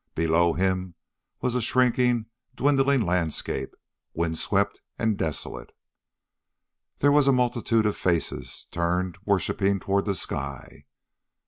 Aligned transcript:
Below 0.15 0.53
him 0.53 0.95
was 1.41 1.53
a 1.53 1.61
shrinking, 1.61 2.25
dwindling 2.55 3.01
landscape, 3.01 3.75
wind 4.15 4.39
swept 4.39 4.81
and 4.97 5.15
desolate. 5.15 5.73
There 6.97 7.11
was 7.11 7.27
a 7.27 7.31
multitude 7.31 7.85
of 7.85 7.95
faces, 7.95 8.65
turned 8.71 9.19
worshipping 9.27 9.79
toward 9.79 10.05
the 10.05 10.15
sky. 10.15 10.85